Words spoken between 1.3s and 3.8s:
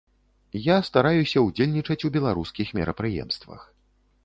ўдзельнічаць у беларускіх мерапрыемствах.